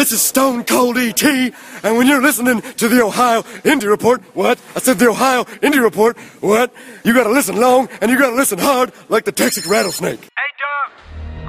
[0.00, 1.52] This is Stone Cold ET, and
[1.98, 4.58] when you're listening to the Ohio Indie Report, what?
[4.74, 6.72] I said the Ohio Indie Report, what?
[7.04, 10.20] You gotta listen long, and you gotta listen hard, like the Texas rattlesnake.
[10.20, 10.90] Hey, Doug.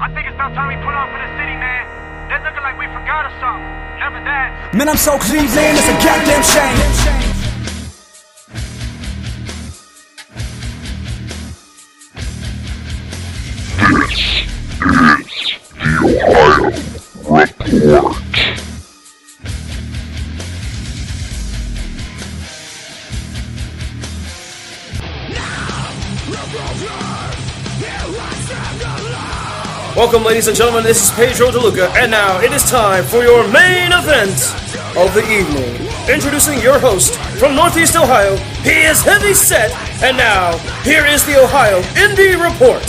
[0.00, 2.28] I think it's about time we put on for the city, man.
[2.28, 3.64] They're looking like we forgot or something.
[4.00, 4.74] Never that.
[4.74, 7.32] Man, I'm so Cleveland, it's a goddamn shame.
[29.94, 30.84] Welcome, ladies and gentlemen.
[30.84, 34.32] This is Pedro DeLuca, and now it is time for your main event
[34.96, 35.86] of the evening.
[36.08, 38.34] Introducing your host from Northeast Ohio.
[38.62, 39.70] He is heavy set,
[40.02, 42.82] and now here is the Ohio Indie Report.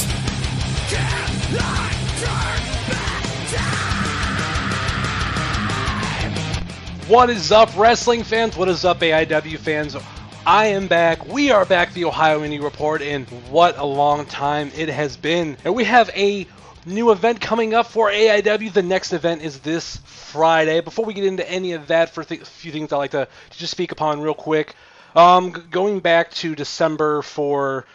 [7.10, 8.56] What is up, wrestling fans?
[8.56, 9.98] What is up, AIW fans?
[10.46, 11.26] I am back.
[11.28, 15.58] We are back, the Ohio Indie Report, and what a long time it has been.
[15.66, 16.48] And we have a
[16.86, 18.74] new event coming up for AIW.
[18.74, 20.82] The next event is this Friday.
[20.82, 23.58] Before we get into any of that, for a few things I'd like to, to
[23.58, 24.76] just speak upon real quick.
[25.16, 27.86] Um, g- going back to December for,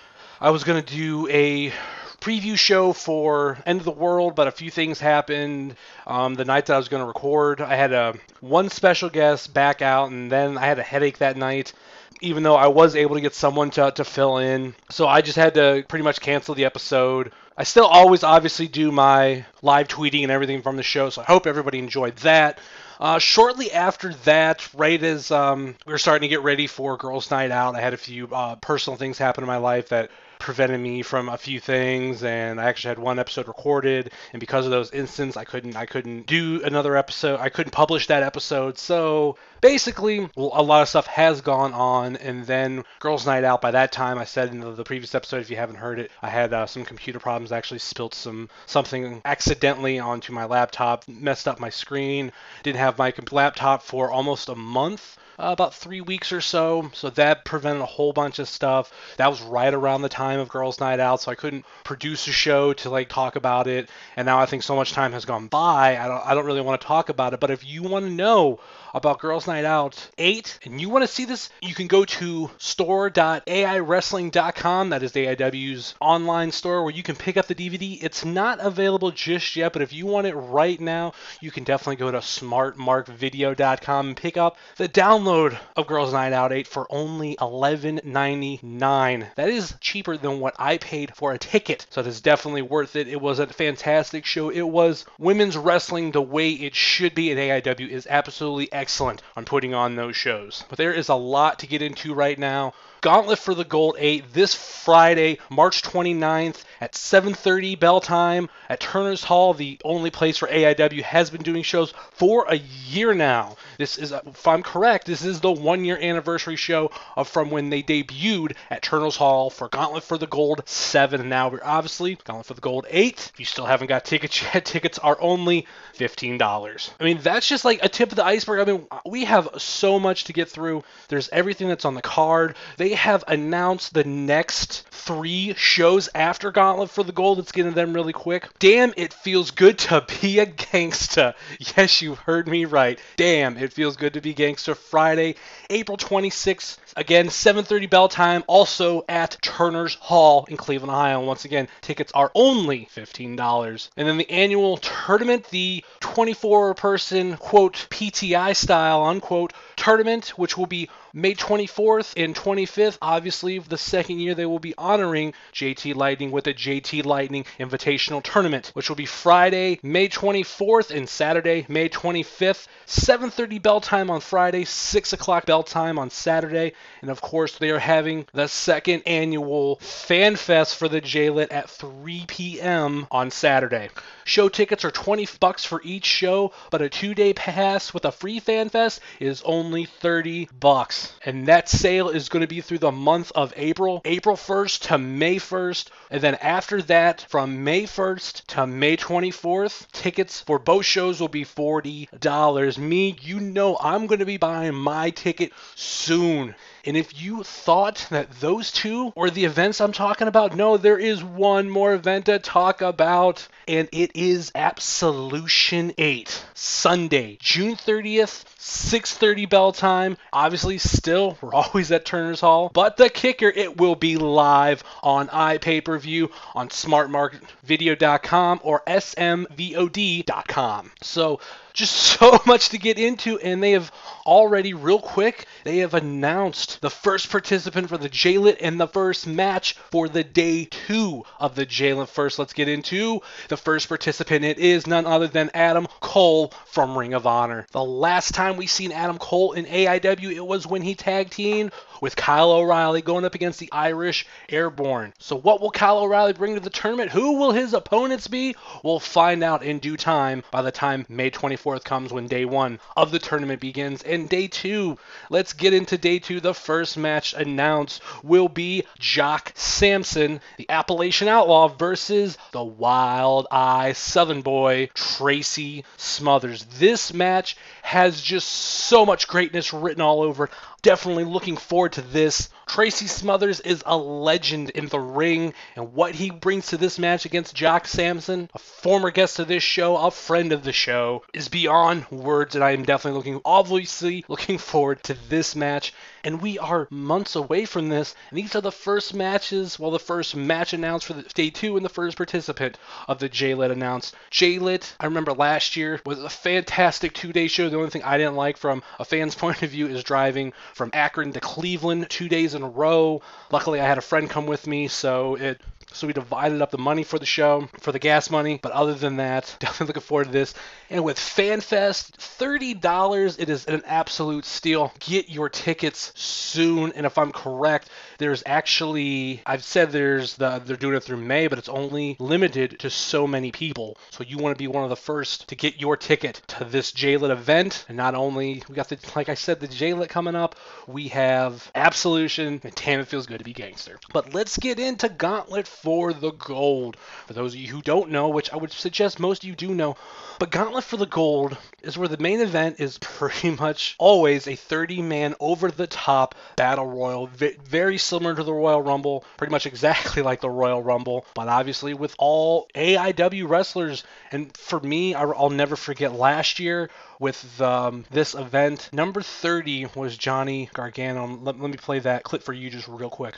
[0.41, 1.73] I was gonna do a
[2.21, 5.77] preview show for End of the World, but a few things happened.
[6.07, 9.55] Um, the night that I was going to record, I had a one special guest
[9.55, 11.73] back out, and then I had a headache that night.
[12.21, 15.37] Even though I was able to get someone to, to fill in, so I just
[15.37, 17.31] had to pretty much cancel the episode.
[17.57, 21.27] I still always obviously do my live tweeting and everything from the show, so I
[21.27, 22.59] hope everybody enjoyed that.
[22.99, 27.31] Uh, shortly after that, right as um, we were starting to get ready for Girls'
[27.31, 30.81] Night Out, I had a few uh, personal things happen in my life that prevented
[30.81, 34.71] me from a few things and I actually had one episode recorded and because of
[34.71, 38.79] those instances I couldn't I couldn't do another episode I couldn't publish that episode.
[38.79, 43.71] So basically a lot of stuff has gone on and then girls night out by
[43.71, 46.53] that time I said in the, previous episode if you haven't heard it I had
[46.53, 51.61] uh, some computer problems I actually spilled some something accidentally onto my laptop messed up
[51.61, 52.33] my screen
[52.63, 56.91] didn't have my laptop for almost a month uh, about three weeks or so.
[56.95, 58.93] So that prevented a whole bunch of stuff.
[59.19, 62.33] That was right around the time of Girls' Night Out, so I couldn't produce a
[62.33, 63.89] show to like talk about it.
[64.17, 66.61] And now I think so much time has gone by, I don't, I don't really
[66.61, 67.41] want to talk about it.
[67.41, 68.59] But if you want to know
[68.95, 72.51] about Girls' Night Out 8 and you want to see this, you can go to
[72.59, 74.91] store.aiwrestling.com.
[74.91, 78.03] That is AIW's online store where you can pick up the DVD.
[78.03, 81.97] It's not available just yet, but if you want it right now, you can definitely
[81.97, 87.37] go to smartmarkvideo.com and pick up the download of Girls' Night Out 8 for only
[87.37, 89.35] $11.99.
[89.37, 92.97] That is cheaper than what I paid for a ticket, so it is definitely worth
[92.97, 93.09] it.
[93.09, 94.51] It was a fantastic show.
[94.51, 99.45] It was women's wrestling the way it should be, and AIW is absolutely excellent on
[99.45, 100.65] putting on those shows.
[100.69, 102.75] But there is a lot to get into right now.
[103.01, 109.25] Gauntlet for the Gold 8 this Friday, March 29th at 7:30 bell time at Turner's
[109.25, 113.57] Hall, the only place where AIW has been doing shows for a year now.
[113.79, 117.51] This is uh, if I'm correct, this is the 1 year anniversary show of from
[117.51, 121.61] when they debuted at Turner's Hall for Gauntlet for the Gold 7 and now we're
[121.63, 123.31] obviously Gauntlet for the Gold 8.
[123.33, 125.67] If you still haven't got tickets yet, tickets are only
[125.97, 126.91] $15.
[126.99, 128.61] I mean, that's just like a tip of the iceberg.
[128.61, 130.83] I mean, we have so much to get through.
[131.09, 132.57] There's everything that's on the card.
[132.77, 137.39] They have announced the next three shows after Gauntlet for the Gold.
[137.39, 138.47] Let's get into them really quick.
[138.59, 141.35] Damn, it feels good to be a gangsta.
[141.77, 142.99] Yes, you heard me right.
[143.17, 144.77] Damn, it feels good to be gangsta.
[144.77, 145.37] Friday,
[145.71, 146.77] April 26th.
[146.97, 148.45] Again, 7:30 bell time.
[148.47, 151.21] Also at Turner's Hall in Cleveland, Ohio.
[151.25, 153.89] Once again, tickets are only $15.
[153.97, 160.91] And then the annual tournament, the 24-person quote PTI style unquote tournament, which will be
[161.19, 162.99] May 24th and 25th.
[163.03, 168.23] Obviously, the second year they will be honoring JT Lightning with a JT Lightning Invitational
[168.23, 172.69] Tournament, which will be Friday, May 24th and Saturday, May 25th.
[172.87, 176.73] 7:30 bell time on Friday, 6 o'clock bell time on Saturday,
[177.03, 181.69] and of course they are having the second annual Fan Fest for the JLit at
[181.69, 183.07] 3 p.m.
[183.11, 183.91] on Saturday.
[184.25, 188.41] Show tickets are 20 bucks for each show, but a two-day pass with a free
[188.41, 191.08] Fan Fest is only 30 bucks.
[191.25, 194.99] And that sale is going to be through the month of April, April 1st to
[194.99, 195.89] May 1st.
[196.11, 201.29] And then after that, from May 1st to May 24th, tickets for both shows will
[201.29, 202.79] be $40.
[202.79, 206.55] Me, you know, I'm going to be buying my ticket soon.
[206.85, 210.99] And if you thought that those two were the events I'm talking about, no, there
[210.99, 218.45] is one more event to talk about, and it is Absolution 8, Sunday, June 30th,
[218.59, 220.17] 6:30 bell time.
[220.33, 225.29] Obviously, still we're always at Turner's Hall, but the kicker it will be live on
[225.29, 230.91] iPay-per-view on smartmarkvideo.com or smvod.com.
[231.03, 231.41] So
[231.73, 233.93] just so much to get into, and they have
[234.27, 239.27] already, real quick, they have announced the first participant for the JLIT and the first
[239.27, 242.09] match for the day two of the JLIT.
[242.09, 244.45] First, let's get into the first participant.
[244.45, 247.67] It is none other than Adam Cole from Ring of Honor.
[247.73, 251.73] The last time we seen Adam Cole in AIW, it was when he tag teamed
[252.01, 255.13] with Kyle O'Reilly going up against the Irish Airborne.
[255.19, 257.11] So, what will Kyle O'Reilly bring to the tournament?
[257.11, 258.57] Who will his opponents be?
[258.83, 262.81] We'll find out in due time by the time May 24th comes when day one
[262.97, 264.03] of the tournament begins.
[264.03, 264.99] And day two,
[265.31, 266.41] let's get into day two.
[266.41, 273.93] The first match announced will be Jock Sampson, the Appalachian Outlaw, versus the Wild Eye
[273.93, 276.65] Southern Boy, Tracy Smothers.
[276.79, 280.51] This match has just so much greatness written all over it.
[280.83, 282.49] Definitely looking forward to this.
[282.69, 287.25] Tracy Smothers is a legend in the ring, and what he brings to this match
[287.25, 291.49] against Jock Sampson, a former guest of this show, a friend of the show, is
[291.49, 295.95] beyond words, and I am definitely looking, obviously, looking forward to this match.
[296.25, 299.99] And we are months away from this, and these are the first matches, well, the
[299.99, 302.77] first match announced for the day two and the first participant
[303.09, 304.15] of the JLIT announced.
[304.31, 307.71] JLIT, I remember last year, was a fantastic two-day show.
[307.71, 310.91] The only thing I didn't like from a fan's point of view is driving from
[310.93, 313.23] Akron to Cleveland two days in a row.
[313.51, 315.61] Luckily, I had a friend come with me, so it
[315.93, 318.59] so we divided up the money for the show, for the gas money.
[318.63, 320.55] But other than that, definitely looking forward to this.
[320.91, 324.93] And with FanFest, $30, it is an absolute steal.
[325.01, 326.93] Get your tickets soon.
[326.93, 331.47] And if I'm correct, there's actually I've said there's the they're doing it through May,
[331.47, 333.97] but it's only limited to so many people.
[334.11, 336.93] So you want to be one of the first to get your ticket to this
[336.93, 337.85] JLIT event.
[337.89, 341.71] And not only we got the like I said, the JLIT coming up, we have
[341.75, 343.99] Absolution, and damn it feels good to be gangster.
[344.13, 346.97] But let's get into Gauntlet for the Gold.
[347.27, 349.75] For those of you who don't know, which I would suggest most of you do
[349.75, 349.97] know,
[350.39, 354.57] but Gauntlet for the Gold is where the main event is pretty much always a
[354.57, 357.27] 30 man over the top battle royal.
[357.27, 361.95] very similar to the Royal Rumble, pretty much exactly like the Royal Rumble, but obviously
[361.95, 364.05] with all AIW wrestlers.
[364.33, 368.91] And for me, I'll never forget last year with um, this event.
[368.93, 371.27] Number 30 was Johnny Gargano.
[371.27, 373.37] Let, let me play that clip for you just real quick.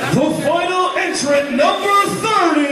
[0.00, 2.69] The final entrant, number 30.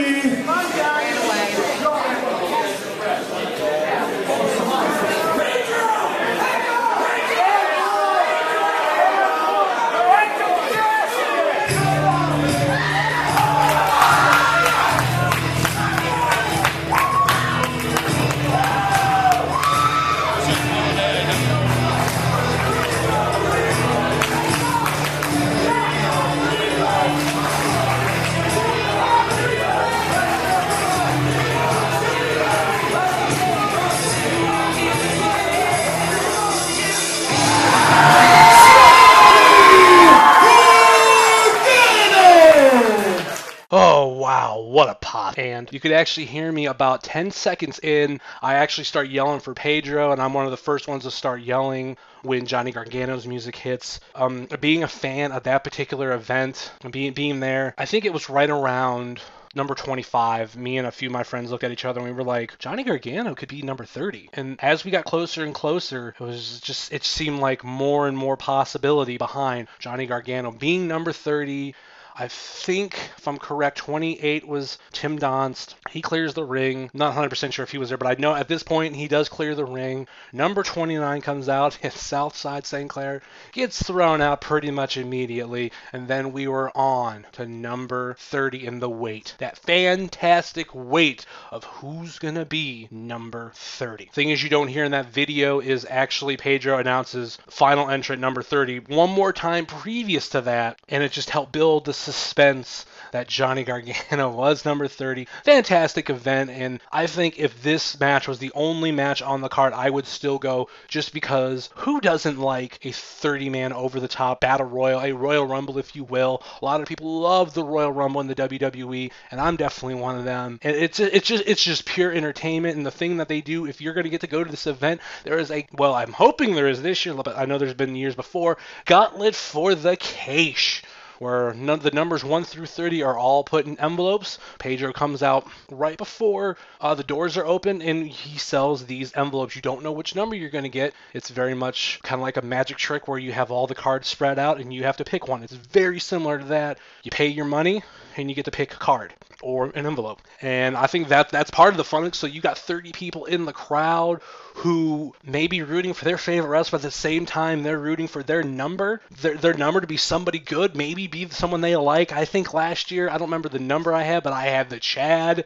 [45.37, 48.21] And you could actually hear me about 10 seconds in.
[48.41, 51.41] I actually start yelling for Pedro, and I'm one of the first ones to start
[51.41, 53.99] yelling when Johnny Gargano's music hits.
[54.15, 58.29] Um, being a fan of that particular event, being, being there, I think it was
[58.29, 59.21] right around
[59.55, 62.15] number 25, me and a few of my friends looked at each other and we
[62.15, 64.29] were like, Johnny Gargano could be number 30.
[64.33, 68.17] And as we got closer and closer, it was just, it seemed like more and
[68.17, 71.73] more possibility behind Johnny Gargano being number 30.
[72.19, 75.75] I think, if I'm correct, 28 was Tim Donst.
[75.89, 76.91] He clears the ring.
[76.93, 79.29] Not 100% sure if he was there, but I know at this point he does
[79.29, 80.05] clear the ring.
[80.33, 82.89] Number 29 comes out, and Southside St.
[82.89, 83.21] Clair
[83.53, 85.71] gets thrown out pretty much immediately.
[85.93, 89.35] And then we were on to number 30 in the weight.
[89.37, 94.09] That fantastic weight of who's going to be number 30.
[94.11, 98.43] Thing is, you don't hear in that video is actually Pedro announces final entrant number
[98.43, 103.27] 30 one more time previous to that, and it just helped build the suspense that
[103.27, 105.27] Johnny Gargano was number 30.
[105.43, 109.73] Fantastic event, and I think if this match was the only match on the card,
[109.73, 114.41] I would still go just because who doesn't like a 30 man over the top
[114.41, 116.43] battle royal, a Royal Rumble, if you will?
[116.61, 120.17] A lot of people love the Royal Rumble in the WWE, and I'm definitely one
[120.17, 120.59] of them.
[120.61, 123.81] And it's it's just it's just pure entertainment, and the thing that they do, if
[123.81, 126.55] you're going to get to go to this event, there is a well, I'm hoping
[126.55, 128.57] there is this year, but I know there's been years before.
[128.85, 130.83] Gauntlet for the Cash
[131.19, 134.39] where none, the numbers 1 through 30 are all put in envelopes.
[134.57, 139.55] Pedro comes out right before uh, the doors are open and he sells these envelopes.
[139.55, 140.93] You don't know which number you're going to get.
[141.13, 144.07] It's very much kind of like a magic trick where you have all the cards
[144.07, 145.43] spread out and you have to pick one.
[145.43, 146.79] It's very similar to that.
[147.03, 147.83] You pay your money
[148.17, 150.21] and you get to pick a card or an envelope.
[150.41, 152.11] And I think that that's part of the fun.
[152.13, 154.21] So you got 30 people in the crowd
[154.55, 158.07] who may be rooting for their favorite wrestler, but at the same time they're rooting
[158.07, 162.11] for their number, their, their number to be somebody good, maybe be someone they like.
[162.11, 164.79] I think last year, I don't remember the number I had, but I had the
[164.79, 165.45] Chad,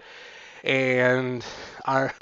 [0.63, 1.45] and
[1.85, 2.13] our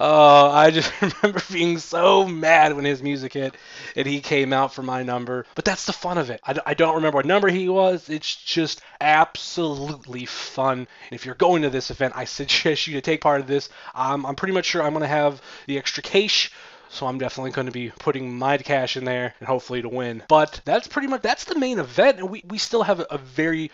[0.00, 3.56] Oh, I just remember being so mad when his music hit
[3.96, 5.44] and he came out for my number.
[5.56, 6.40] But that's the fun of it.
[6.44, 8.08] I, I don't remember what number he was.
[8.08, 10.78] It's just absolutely fun.
[10.78, 13.70] And if you're going to this event, I suggest you to take part of this.
[13.92, 16.52] Um, I'm pretty much sure I'm going to have the extra cash
[16.90, 20.22] so I'm definitely going to be putting my cash in there and hopefully to win.
[20.28, 23.18] But that's pretty much that's the main event, and we, we still have a, a
[23.18, 23.70] very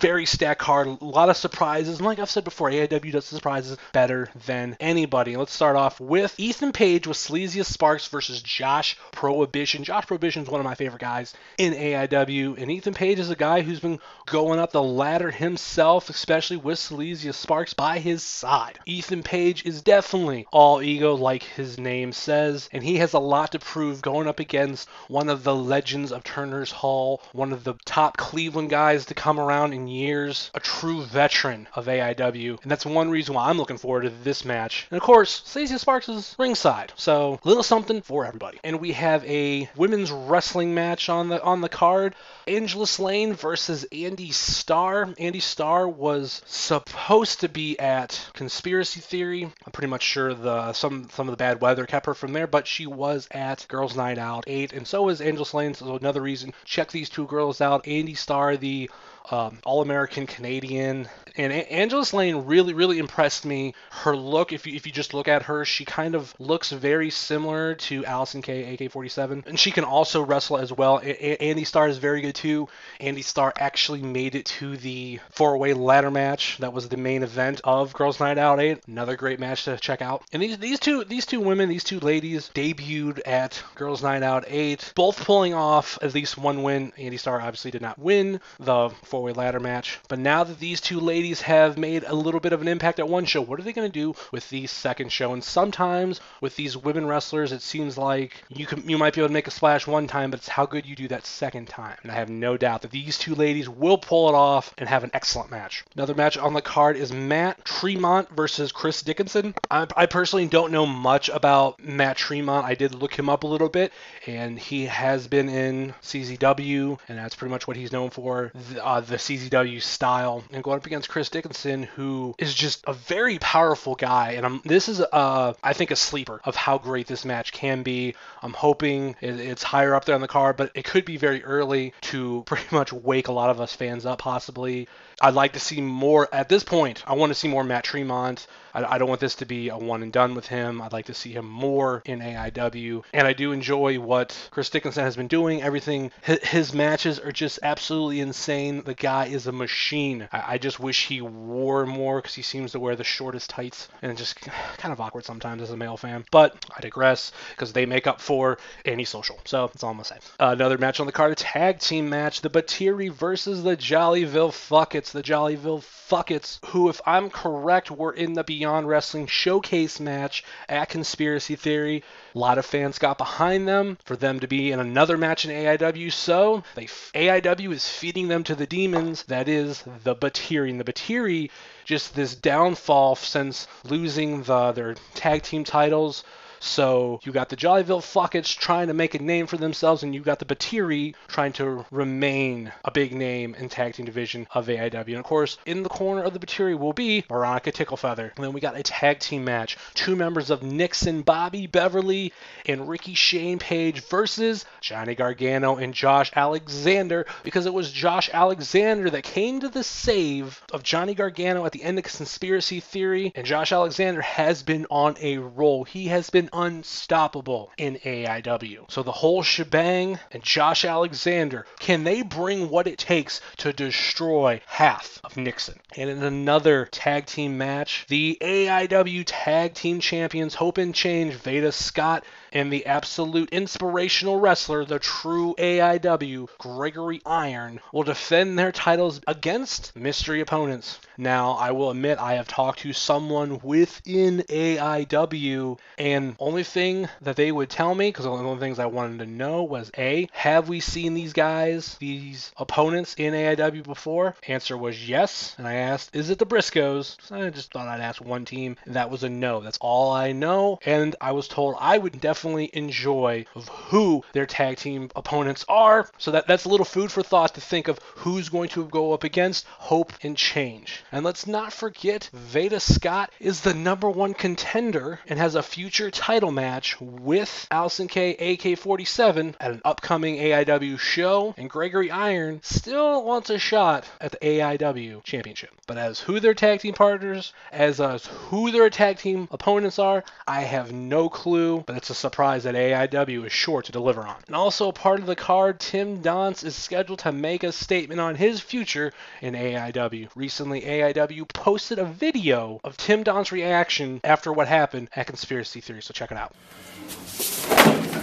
[0.00, 1.98] very stacked card, a lot of surprises.
[1.98, 5.36] And like I've said before, AIW does surprises better than anybody.
[5.36, 9.84] Let's start off with Ethan Page with Sleazius Sparks versus Josh Prohibition.
[9.84, 13.36] Josh Prohibition is one of my favorite guys in AIW, and Ethan Page is a
[13.36, 18.78] guy who's been going up the ladder himself, especially with Sleazius Sparks by his side.
[18.86, 23.52] Ethan Page is definitely all ego, like his name says and he has a lot
[23.52, 27.74] to prove going up against one of the legends of Turner's Hall, one of the
[27.84, 32.86] top Cleveland guys to come around in years, a true veteran of AIW, and that's
[32.86, 34.86] one reason why I'm looking forward to this match.
[34.90, 38.58] And of course, Stacey Sparks is ringside, so a little something for everybody.
[38.64, 42.14] And we have a women's wrestling match on the on the card.
[42.46, 45.14] Angelus Layne versus Addy Starr.
[45.20, 49.44] Addy Starr was supposed to be at Conspiracy Theory.
[49.44, 52.46] I'm pretty much sure the some some of the bad weather kept her from there,
[52.50, 55.74] but she was at Girls Night Out 8, and so is Angelus Layne.
[55.74, 57.86] So another reason check these two girls out.
[57.86, 58.90] Addy Starr, the
[59.30, 61.08] um, All American Canadian.
[61.36, 63.74] And a- Angelus Layne really, really impressed me.
[63.90, 67.10] Her look, if you, if you just look at her, she kind of looks very
[67.10, 69.46] similar to Allysin Kay, AK-47.
[69.46, 71.00] And she can also wrestle as well.
[71.02, 72.68] A- Addy Starr is very good too.
[73.00, 76.56] Addy Starr actually made it to the four-way ladder match.
[76.58, 78.88] That was the main event of Girls Night Out 8.
[78.88, 80.22] Another great match to check out.
[80.32, 84.44] And these these two these two women, these two ladies, debuted at Girls Night Out
[84.46, 86.92] 8, both pulling off at least one win.
[86.98, 89.98] Addy Starr obviously did not win the four way ladder match.
[90.08, 93.08] But now that these two ladies have made a little bit of an impact at
[93.08, 95.32] one show, what are they going to do with the second show?
[95.32, 99.28] And sometimes with these women wrestlers, it seems like you can you might be able
[99.28, 101.96] to make a splash one time, but it's how good you do that second time.
[102.02, 105.04] And I have no doubt that these two ladies will pull it off and have
[105.04, 105.84] an excellent match.
[105.94, 109.54] Another match on the card is Matt Tremont versus Chris Dickinson.
[109.70, 112.66] I, I personally don't know much about Matt Tremont.
[112.66, 113.90] I did look him up a little bit,
[114.26, 118.52] and he has been in CZW, and that's pretty much what he's known for.
[118.82, 123.38] Uh, the CZW style and going up against Chris Dickinson, who is just a very
[123.38, 124.32] powerful guy.
[124.32, 127.82] And I'm, this is, uh, I think, a sleeper of how great this match can
[127.82, 128.14] be.
[128.42, 131.42] I'm hoping it, it's higher up there on the card, but it could be very
[131.42, 134.86] early to pretty much wake a lot of us fans up, possibly.
[135.20, 137.02] I'd like to see more at this point.
[137.06, 138.46] I want to see more Matt Tremont.
[138.72, 140.80] I, I, don't want this to be a one and done with him.
[140.80, 143.04] I'd like to see him more in AIW.
[143.12, 145.62] And I do enjoy what Chris Dickinson has been doing.
[145.62, 148.82] Everything, his, matches are just absolutely insane.
[148.84, 150.28] The guy is a machine.
[150.32, 154.16] I, just wish he wore more because he seems to wear the shortest tights and
[154.18, 154.40] just
[154.76, 156.24] kind of awkward sometimes as a male fan.
[156.30, 159.38] But I digress because they make up for antisocial.
[159.44, 160.18] So that's all I'm to say.
[160.38, 162.40] Another match on the card, a tag team match.
[162.40, 165.10] The Batiri versus the Jollyville Fuckets.
[165.10, 170.88] The Jollyville Fuckets, who, if I'm correct, were in the Beyond Wrestling showcase match at
[170.88, 172.02] Conspiracy Theory.
[172.34, 175.50] A lot of fans got behind them for them to be in another match in
[175.50, 179.24] AIW, so they AIW is feeding them to the demons.
[179.24, 180.70] That is the Batiri.
[180.70, 181.50] And the Batiri,
[181.84, 186.24] just this downfall since losing the their tag team titles
[186.60, 190.20] So you got the Jollyville Fuckets trying to make a name for themselves, and you
[190.20, 195.06] got the Batiri trying to remain a big name in tag team division of AIW.
[195.06, 198.34] And of course, in the corner of the Batiri will be Veronica Ticklefeather.
[198.34, 199.76] And then we got a tag team match.
[199.94, 202.32] Two members of Nixon, Bobby Beverly,
[202.66, 209.10] and Ricky Shane Page versus Johnny Gargano and Josh Alexander because it was Josh Alexander
[209.10, 213.32] that came to the save of Johnny Gargano at the end of Conspiracy Theory.
[213.34, 215.84] And Josh Alexander has been on a roll.
[215.84, 218.90] He has been unstoppable in AIW.
[218.90, 224.60] So the whole shebang and Josh Alexander, can they bring what it takes to destroy
[224.66, 225.80] half of Nixon?
[225.96, 231.72] And in another tag team match, the AIW Tag Team Champions Hope and Change, Veda
[231.72, 239.20] Scott and the absolute inspirational wrestler, the true AIW, Gregory Iron, will defend their titles
[239.26, 241.00] against mystery opponents.
[241.16, 247.36] Now, I will admit I have talked to someone within AIW, and only thing that
[247.36, 250.28] they would tell me, because one of the things I wanted to know was A,
[250.32, 254.36] have we seen these guys, these opponents in AIW before?
[254.46, 257.16] Answer was yes, and I asked, is it the Briscoes?
[257.22, 259.60] So I just thought I'd ask one team, and that was a no.
[259.60, 264.46] That's all I know, and I was told I would definitely enjoy of who their
[264.46, 266.08] tag team opponents are.
[266.18, 269.12] So that that's a little food for thought to think of who's going to go
[269.12, 271.02] up against Hope and Change.
[271.10, 276.12] And let's not forget Veda Scott is the number one contender and has a future
[276.12, 281.54] title match with Allysin Kay AK47 at an upcoming AIW show.
[281.56, 285.70] And Gregory Iron still wants a shot at the AIW championship.
[285.88, 290.22] But as who their tag team partners, as as who their tag team opponents are,
[290.46, 291.82] I have no clue.
[291.84, 294.36] But it's a surprise that AIW is sure to deliver on.
[294.48, 298.34] And also part of the card, Tim Donst is scheduled to make a statement on
[298.34, 300.28] his future in AIW.
[300.36, 306.02] Recently, AIW posted a video of Tim Donst's reaction after what happened at Conspiracy Theory,
[306.02, 306.52] so check it out.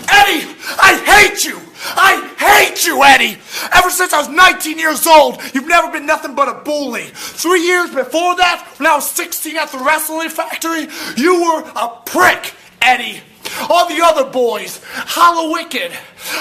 [0.08, 1.60] Eddie, I hate you!
[1.96, 3.40] I hate you, Eddie!
[3.74, 7.06] Ever since I was 19 years old, you've never been nothing but a bully.
[7.12, 12.02] Three years before that, when I was 16 at the wrestling factory, you were a
[12.06, 13.24] prick, Eddie.
[13.70, 15.92] All the other boys, Hallowicked,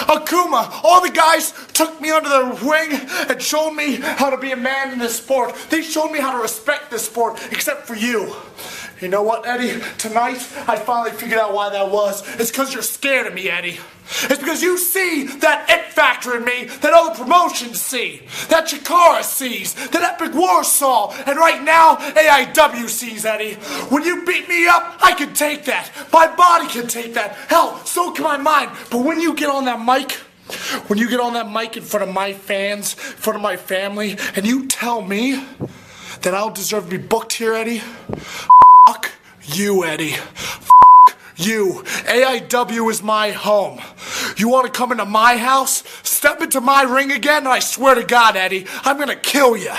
[0.06, 2.92] Akuma, all the guys took me under their wing
[3.28, 5.54] and showed me how to be a man in this sport.
[5.70, 8.34] They showed me how to respect this sport, except for you.
[9.04, 9.82] You know what, Eddie?
[9.99, 12.23] Tonight, I finally figured out why that was.
[12.40, 13.78] It's because you're scared of me, Eddie.
[14.23, 19.23] It's because you see that it factor in me that other promotions see, that Chikara
[19.23, 23.56] sees, that Epic War saw, and right now AIW sees, Eddie.
[23.90, 25.90] When you beat me up, I can take that.
[26.11, 27.34] My body can take that.
[27.50, 28.70] Hell, so can my mind.
[28.90, 30.12] But when you get on that mic,
[30.88, 33.58] when you get on that mic in front of my fans, in front of my
[33.58, 35.44] family, and you tell me
[36.23, 37.82] that I'll deserve to be booked here, Eddie,
[38.86, 39.12] fuck
[39.44, 40.12] you, Eddie.
[40.12, 40.70] F-
[41.36, 41.82] you.
[42.06, 43.80] AIW is my home.
[44.36, 45.82] You want to come into my house?
[46.02, 49.72] Step into my ring again, and I swear to God, Eddie, I'm gonna kill you.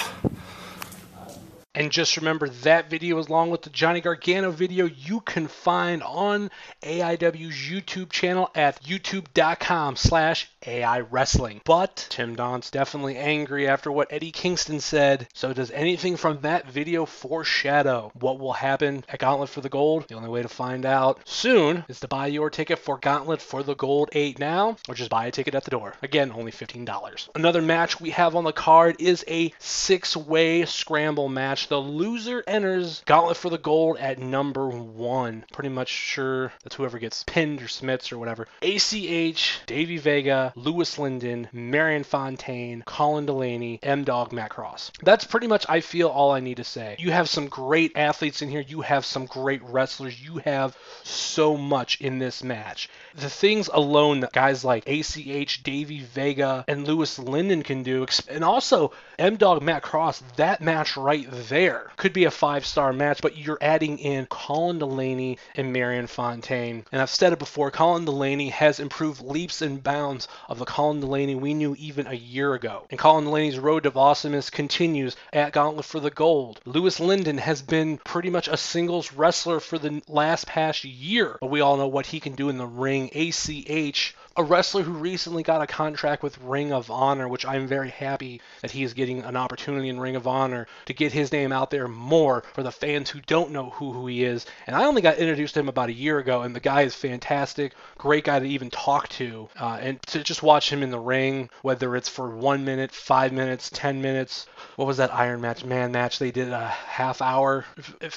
[1.76, 6.50] And just remember that video, along with the Johnny Gargano video, you can find on
[6.82, 11.60] AIW's YouTube channel at youtube.com slash AI Wrestling.
[11.66, 15.28] But Tim Donst's definitely angry after what Eddie Kingston said.
[15.34, 20.08] So does anything from that video foreshadow what will happen at Gauntlet for the Gold?
[20.08, 23.64] The only way to find out soon is to buy your ticket for Gauntlet for
[23.64, 25.94] the Gold 8 now, or just buy a ticket at the door.
[26.02, 27.30] Again, only $15.
[27.36, 31.65] Another match we have on the card is a six-way scramble match.
[31.68, 35.46] The loser enters Gauntlet for the Gold at number one.
[35.52, 38.48] Pretty much sure that's whoever gets pinned or smits or whatever.
[38.62, 44.92] ACH, Davey Vega, Louis Lyndon, Marion Fontaine, Colin Delaney, M Dog, Matt Cross.
[45.02, 46.98] That's pretty much, I feel, all I need to say.
[47.00, 48.62] You have some great athletes in here.
[48.62, 50.22] You have some great wrestlers.
[50.22, 52.90] You have so much in this match.
[53.16, 58.44] The things alone that guys like ACH, Davey Vega, and Louis Lyndon can do, and
[58.44, 61.55] also M Dog, Matt Cross, that match right there
[61.96, 66.84] could be a five star match, but you're adding in Colin Delaney and Marion Fontaine.
[66.92, 71.00] And I've said it before, Colin Delaney has improved leaps and bounds of the Colin
[71.00, 72.86] Delaney we knew even a year ago.
[72.90, 76.60] And Colin Delaney's road to awesomeness continues at Gauntlet for the Gold.
[76.66, 81.50] Louis Lyndon has been pretty much a singles wrestler for the last past year, but
[81.50, 83.10] we all know what he can do in the ring.
[83.16, 87.90] ACH a wrestler who recently got a contract with Ring of Honor, which I'm very
[87.90, 91.54] happy that he is getting an opportunity in Ring of Honor to get his name
[91.54, 94.46] out there more for the fans who don't know who, who he is.
[94.68, 96.94] And I only got introduced to him about a year ago, and the guy is
[96.94, 101.00] fantastic, great guy to even talk to, uh, and to just watch him in the
[101.00, 104.48] ring, whether it's for one minute, five minutes, ten minutes.
[104.76, 107.64] What was that Iron Match Man match they did a half hour?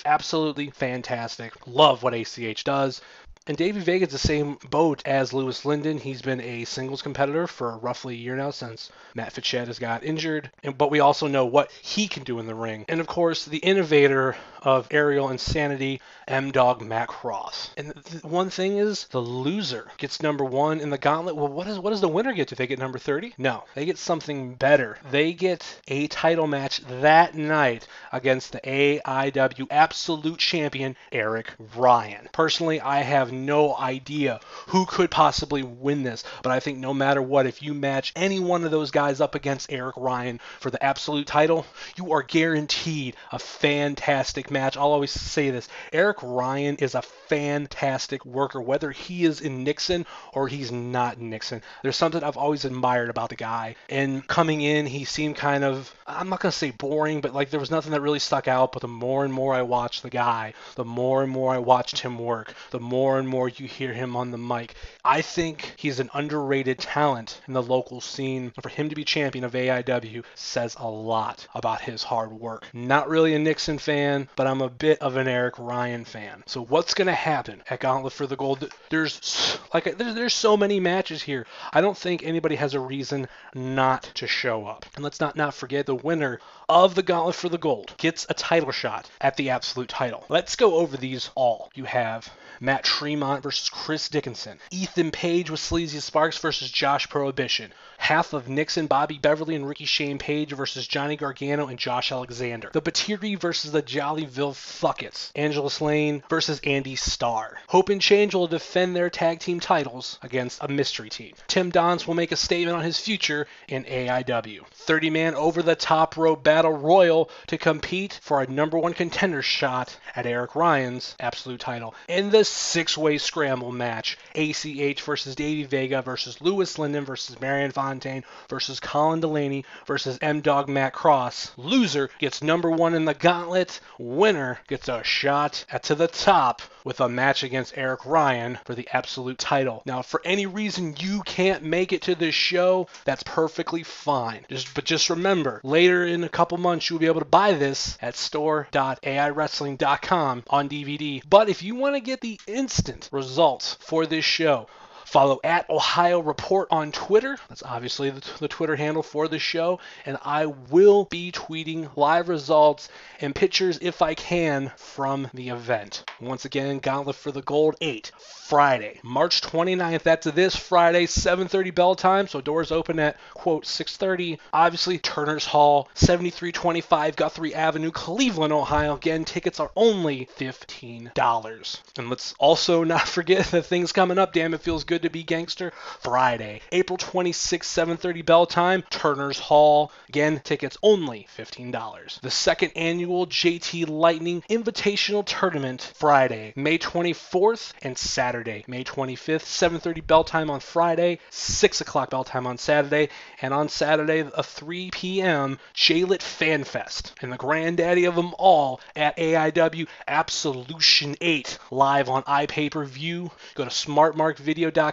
[0.04, 1.52] Absolutely fantastic.
[1.66, 3.00] Love what ACH does
[3.48, 5.96] And Davey Vega's the same boat as Louis Lyndon.
[5.96, 10.04] He's been a singles competitor for roughly a year now since Matt Fitchett has got
[10.04, 10.50] injured.
[10.62, 12.84] And, but we also know what he can do in the ring.
[12.90, 17.70] And of course, the innovator of aerial insanity, M Dog Matt Cross.
[17.76, 17.92] And
[18.22, 21.36] one thing is, the loser gets number one in the gauntlet.
[21.36, 22.48] Well, what is what does the winner get?
[22.48, 23.34] Do they get number 30?
[23.38, 24.98] No, they get something better.
[25.10, 32.28] They get a title match that night against the AIW Absolute Champion Eric Ryan.
[32.32, 37.22] Personally, I have no idea who could possibly win this, but I think no matter
[37.22, 40.82] what, if you match any one of those guys up against Eric Ryan for the
[40.82, 41.66] Absolute title,
[41.96, 44.76] you are guaranteed a fantastic match.
[44.76, 50.06] I'll always say this Eric Ryan is a fantastic worker, whether he is in Nixon
[50.32, 51.62] or he's not Nixon.
[51.82, 53.76] There's something I've always admired about the guy.
[53.88, 57.50] And coming in, he seemed kind of, I'm not going to say boring, but like
[57.50, 58.72] there was nothing that really stuck out.
[58.72, 61.98] But the more and more I watched the guy, the more and more I watched
[62.00, 64.74] him work, the more and more you hear him on the mic.
[65.04, 68.52] I think he's an underrated talent in the local scene.
[68.62, 72.66] For him to be champion of AIW says a lot about his hard work.
[72.72, 76.44] Not really a Nixon fan, but I'm a bit of an Eric Ryan fan.
[76.46, 78.72] So what's going to happen at Gauntlet for the Gold?
[78.88, 81.44] There's like there's, there's so many matches here.
[81.72, 84.86] I don't think anybody has a reason not to show up.
[84.94, 88.34] And let's not not forget the winner of the Gauntlet for the Gold gets a
[88.34, 90.24] title shot at the Absolute title.
[90.28, 91.72] Let's go over these all.
[91.74, 94.60] You have Matt Tremont versus Chris Dickinson.
[94.70, 97.72] Ethan Page with Sleazy Sparks versus Josh Prohibition.
[97.98, 102.70] Half of Nixon, Bobby Beverly, and Ricky Shane Page versus Johnny Gargano and Josh Alexander.
[102.72, 105.30] The Batiri versus the Jollyville Fuckets.
[105.36, 107.58] Angelus Layne versus Addy Starr.
[107.66, 111.34] Hope and Change will defend their tag team titles against a mystery team.
[111.48, 114.66] Tim Donst will make a statement on his future in AIW.
[114.72, 119.42] 30 man over the top rope battle royal to compete for a number one contender
[119.42, 121.94] shot at Eric Ryan's absolute title.
[122.08, 127.70] In the six way scramble match, ACH versus Davey Vega versus Louis Lyndon versus Marion
[127.88, 131.52] Fontaine versus Colin Delaney versus M Dog Matt Cross.
[131.56, 133.80] Loser gets number one in the gauntlet.
[133.98, 138.74] Winner gets a shot at to the top with a match against Eric Ryan for
[138.74, 139.80] the absolute title.
[139.86, 144.44] Now, for any reason you can't make it to this show, that's perfectly fine.
[144.50, 147.96] Just but just remember, later in a couple months you'll be able to buy this
[148.02, 151.22] at store.aiwrestling.com on DVD.
[151.26, 154.66] But if you want to get the instant results for this show,
[155.08, 157.38] Follow at Ohio Report on Twitter.
[157.48, 159.80] That's obviously the, the, Twitter handle for the show.
[160.04, 166.04] And I will be tweeting live results and pictures if I can from the event.
[166.20, 170.02] Once again, Gauntlet for the Gold 8, Friday, March 29th.
[170.02, 172.28] That's this Friday, 7:30 bell time.
[172.28, 174.38] So doors open at quote 6:30.
[174.52, 178.96] Obviously, Turner's Hall, 7325 Guthrie Avenue, Cleveland, Ohio.
[178.96, 181.80] Again, tickets are only $15.
[181.96, 184.34] And let's also not forget the things coming up.
[184.34, 185.72] Damn, it feels good to be gangster.
[186.00, 189.92] Friday, April 26th, 7:30 bell time, Turner's Hall.
[190.08, 192.20] Again, tickets only $15.
[192.20, 200.00] The second annual JT Lightning Invitational Tournament, Friday, May 24th and Saturday, May 25th, 7:30
[200.06, 203.08] bell time on Friday, 6 o'clock bell time on Saturday,
[203.40, 205.58] and on Saturday a 3 p.m.
[205.74, 212.22] JLit Fan Fest and the granddaddy of them all at AIW Absolution 8 live on
[212.24, 213.30] iPay-per-view.
[213.54, 214.87] Go to smartmarkvideo.com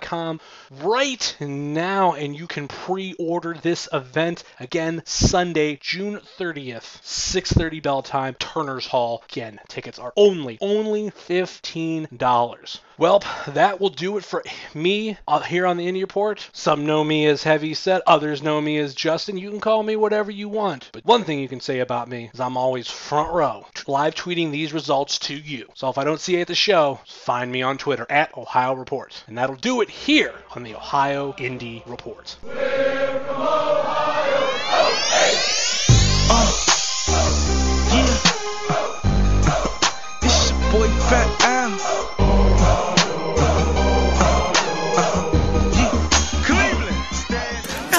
[0.69, 8.35] right now and you can pre-order this event again Sunday, June 30th, 6:30 bell time,
[8.35, 9.23] Turner's Hall.
[9.29, 12.79] Again, tickets are only only $15.
[12.97, 14.41] Well, that will do it for
[14.73, 16.49] me uh, here on the Indie Report.
[16.53, 19.37] Some know me as Heavy Set, others know me as Justin.
[19.37, 20.89] You can call me whatever you want.
[20.93, 24.51] But one thing you can say about me is I'm always front row, live tweeting
[24.51, 25.67] these results to you.
[25.73, 28.73] So if I don't see you at the show, find me on Twitter at Ohio
[28.75, 29.23] Report.
[29.27, 32.37] And that'll do it here on the Ohio Indie Report.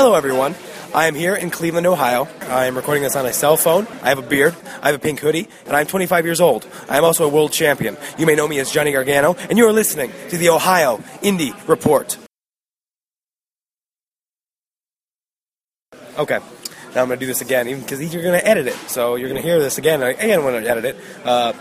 [0.07, 0.55] Hello, everyone.
[0.95, 2.29] I am here in Cleveland, Ohio.
[2.42, 3.88] I am recording this on a cell phone.
[4.05, 4.55] I have a beard.
[4.81, 6.64] I have a pink hoodie, and I'm 25 years old.
[6.88, 7.97] I am also a world champion.
[8.16, 11.57] You may know me as Johnny Gargano, and you are listening to the Ohio Indie
[11.69, 12.16] Report.
[16.16, 16.38] Okay.
[16.95, 18.77] Now I'm going to do this again, even because you're going to edit it.
[18.87, 20.05] So you're going to hear this again.
[20.05, 20.97] Again, when I edit it.
[21.25, 21.53] Uh,